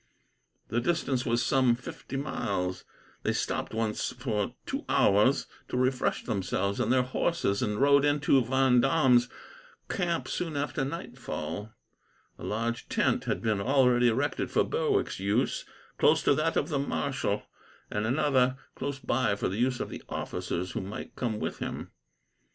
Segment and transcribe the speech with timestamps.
[0.69, 2.85] The distance was some fifty miles.
[3.21, 8.41] They stopped once for two hours, to refresh themselves and their horses, and rode into
[8.43, 9.29] Vendome's
[9.89, 11.73] camp soon after nightfall.
[12.39, 15.65] A large tent had been already erected for Berwick's use,
[15.99, 17.43] close to that of the marshal;
[17.91, 21.91] and another, close by, for the use of the officers who might come with him.